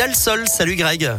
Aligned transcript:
Vidal 0.00 0.16
Sol. 0.16 0.48
Salut 0.48 0.76
Greg. 0.76 1.10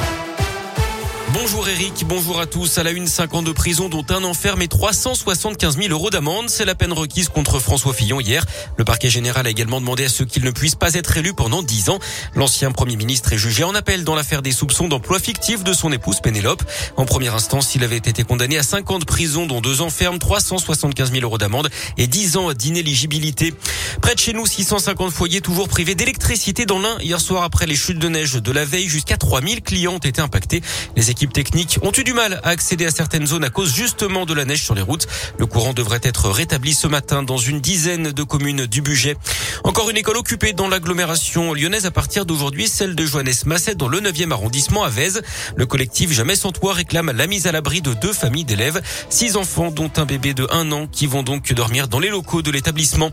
Bonjour 1.33 1.69
Eric, 1.69 2.03
bonjour 2.07 2.41
à 2.41 2.45
tous. 2.45 2.77
À 2.77 2.83
la 2.83 2.91
une, 2.91 3.07
5 3.07 3.35
ans 3.35 3.41
de 3.41 3.53
prison, 3.53 3.87
dont 3.87 4.05
un 4.09 4.23
enferme 4.25 4.63
et 4.63 4.67
375 4.67 5.77
000 5.77 5.89
euros 5.89 6.09
d'amende. 6.09 6.49
C'est 6.49 6.65
la 6.65 6.75
peine 6.75 6.91
requise 6.91 7.29
contre 7.29 7.59
François 7.59 7.93
Fillon 7.93 8.19
hier. 8.19 8.43
Le 8.77 8.83
parquet 8.83 9.09
général 9.09 9.47
a 9.47 9.49
également 9.49 9.79
demandé 9.79 10.05
à 10.05 10.09
ceux 10.09 10.25
qu'il 10.25 10.43
ne 10.43 10.51
puisse 10.51 10.75
pas 10.75 10.95
être 10.95 11.15
élu 11.15 11.33
pendant 11.33 11.63
10 11.63 11.89
ans. 11.89 11.99
L'ancien 12.35 12.71
premier 12.71 12.97
ministre 12.97 13.31
est 13.31 13.37
jugé 13.37 13.63
en 13.63 13.73
appel 13.75 14.03
dans 14.03 14.13
l'affaire 14.13 14.41
des 14.41 14.51
soupçons 14.51 14.89
d'emploi 14.89 15.19
fictif 15.19 15.63
de 15.63 15.71
son 15.71 15.91
épouse 15.93 16.19
Pénélope. 16.19 16.63
En 16.97 17.05
première 17.05 17.33
instance, 17.33 17.75
il 17.75 17.83
avait 17.85 17.97
été 17.97 18.23
condamné 18.23 18.57
à 18.57 18.63
5 18.63 18.91
ans 18.91 18.99
de 18.99 19.05
prison, 19.05 19.45
dont 19.45 19.61
2 19.61 19.81
enfermes, 19.81 20.19
375 20.19 21.11
000 21.11 21.23
euros 21.23 21.37
d'amende 21.37 21.69
et 21.97 22.07
10 22.07 22.35
ans 22.37 22.51
d'inéligibilité. 22.51 23.53
Près 23.99 24.15
de 24.15 24.19
chez 24.19 24.33
nous, 24.33 24.45
650 24.45 25.11
foyers 25.11 25.41
toujours 25.41 25.67
privés 25.67 25.95
d'électricité 25.95 26.65
dans 26.65 26.79
l'un. 26.79 26.97
Hier 26.99 27.19
soir, 27.19 27.43
après 27.43 27.65
les 27.65 27.75
chutes 27.75 27.99
de 27.99 28.07
neige 28.07 28.33
de 28.33 28.51
la 28.51 28.63
veille, 28.63 28.87
jusqu'à 28.87 29.17
3000 29.17 29.61
clients 29.61 29.95
ont 29.95 29.97
été 29.97 30.21
impactés. 30.21 30.61
Les 30.95 31.09
équipes 31.09 31.33
techniques 31.33 31.79
ont 31.81 31.91
eu 31.97 32.03
du 32.03 32.13
mal 32.13 32.39
à 32.43 32.49
accéder 32.49 32.85
à 32.85 32.91
certaines 32.91 33.27
zones 33.27 33.43
à 33.43 33.49
cause 33.49 33.73
justement 33.73 34.25
de 34.25 34.33
la 34.33 34.45
neige 34.45 34.63
sur 34.63 34.75
les 34.75 34.81
routes. 34.81 35.07
Le 35.37 35.45
courant 35.45 35.73
devrait 35.73 35.99
être 36.03 36.29
rétabli 36.29 36.73
ce 36.73 36.87
matin 36.87 37.23
dans 37.23 37.37
une 37.37 37.59
dizaine 37.59 38.11
de 38.11 38.23
communes 38.23 38.65
du 38.65 38.81
budget. 38.81 39.17
Encore 39.63 39.89
une 39.89 39.97
école 39.97 40.17
occupée 40.17 40.53
dans 40.53 40.67
l'agglomération 40.67 41.53
lyonnaise 41.53 41.85
à 41.85 41.91
partir 41.91 42.25
d'aujourd'hui, 42.25 42.67
celle 42.67 42.95
de 42.95 43.05
Johannes 43.05 43.33
Masset 43.45 43.75
dans 43.75 43.87
le 43.87 43.99
9e 43.99 44.31
arrondissement 44.31 44.83
à 44.83 44.89
Vèze. 44.89 45.21
Le 45.55 45.65
collectif 45.65 46.11
Jamais 46.11 46.35
sans 46.35 46.51
toit 46.51 46.73
réclame 46.73 47.11
la 47.11 47.27
mise 47.27 47.47
à 47.47 47.51
l'abri 47.51 47.81
de 47.81 47.93
deux 47.93 48.13
familles 48.13 48.45
d'élèves, 48.45 48.81
six 49.09 49.37
enfants 49.37 49.71
dont 49.71 49.91
un 49.97 50.05
bébé 50.05 50.33
de 50.33 50.47
un 50.51 50.71
an 50.71 50.87
qui 50.87 51.07
vont 51.07 51.23
donc 51.23 51.51
dormir 51.53 51.87
dans 51.87 51.99
les 51.99 52.09
locaux 52.09 52.41
de 52.41 52.51
l'établissement. 52.51 53.11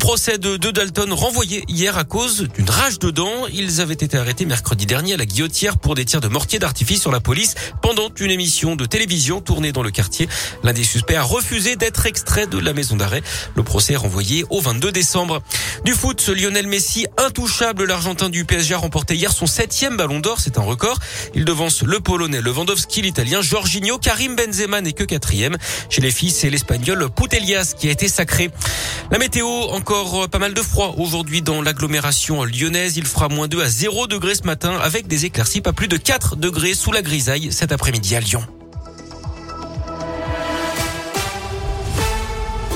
Procès 0.00 0.38
de 0.38 0.56
deux 0.56 0.72
Dalton 0.72 1.12
renvoyé 1.12 1.62
hier 1.68 1.98
à 1.98 2.04
cause 2.04 2.48
d'une 2.54 2.68
rage 2.68 2.98
de 2.98 3.10
dents. 3.10 3.46
Ils 3.52 3.82
avaient 3.82 3.92
été 3.92 4.16
arrêtés 4.16 4.46
mercredi 4.46 4.86
dernier 4.86 5.12
à 5.12 5.16
la 5.18 5.26
guillotière 5.26 5.76
pour 5.76 5.94
des 5.94 6.06
tirs 6.06 6.22
de 6.22 6.26
mortier 6.26 6.58
d'artifice 6.58 7.02
sur 7.02 7.12
la 7.12 7.20
police 7.20 7.54
pendant 7.82 8.08
une 8.18 8.30
émission 8.30 8.76
de 8.76 8.86
télévision 8.86 9.42
tournée 9.42 9.72
dans 9.72 9.82
le 9.82 9.90
quartier. 9.90 10.26
L'un 10.64 10.72
des 10.72 10.84
suspects 10.84 11.14
a 11.14 11.22
refusé 11.22 11.76
d'être 11.76 12.06
extrait 12.06 12.46
de 12.46 12.58
la 12.58 12.72
maison 12.72 12.96
d'arrêt. 12.96 13.22
Le 13.54 13.62
procès 13.62 13.92
est 13.92 13.96
renvoyé 13.96 14.44
au 14.48 14.60
22 14.60 14.90
décembre. 14.90 15.42
Du 15.84 15.92
foot, 15.92 16.28
Lionel 16.28 16.66
Messi, 16.66 17.06
intouchable, 17.20 17.84
l'Argentin 17.84 18.28
du 18.28 18.44
PSG 18.44 18.74
a 18.74 18.78
remporté 18.78 19.14
hier 19.14 19.32
son 19.32 19.46
septième 19.46 19.96
ballon 19.96 20.20
d'or. 20.20 20.40
C'est 20.40 20.58
un 20.58 20.62
record. 20.62 20.98
Il 21.34 21.44
devance 21.44 21.82
le 21.82 22.00
Polonais 22.00 22.40
Lewandowski, 22.40 23.02
l'Italien 23.02 23.42
Jorginho, 23.42 23.98
Karim 23.98 24.36
Benzema 24.36 24.80
n'est 24.80 24.92
que 24.92 25.04
quatrième. 25.04 25.56
Chez 25.88 26.00
les 26.00 26.10
filles, 26.10 26.30
c'est 26.30 26.50
l'Espagnol 26.50 27.10
Putelias 27.10 27.74
qui 27.78 27.88
a 27.88 27.90
été 27.90 28.08
sacré. 28.08 28.50
La 29.10 29.18
météo, 29.18 29.46
encore 29.46 30.28
pas 30.28 30.38
mal 30.38 30.54
de 30.54 30.62
froid 30.62 30.94
aujourd'hui 30.98 31.42
dans 31.42 31.62
l'agglomération 31.62 32.44
lyonnaise. 32.44 32.96
Il 32.96 33.06
fera 33.06 33.28
moins 33.28 33.48
2 33.48 33.62
à 33.62 33.68
0 33.68 34.06
degrés 34.06 34.34
ce 34.34 34.44
matin 34.44 34.78
avec 34.82 35.06
des 35.06 35.26
éclaircies, 35.26 35.60
pas 35.60 35.72
plus 35.72 35.88
de 35.88 35.96
4 35.96 36.36
degrés 36.36 36.74
sous 36.74 36.92
la 36.92 37.02
grisaille 37.02 37.52
cet 37.52 37.72
après-midi 37.72 38.16
à 38.16 38.20
Lyon. 38.20 38.42